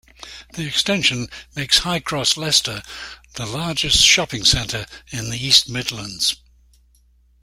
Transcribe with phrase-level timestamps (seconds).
[0.53, 2.81] The extension makes Highcross Leicester
[3.35, 6.37] the largest shopping centre in the East Midlands.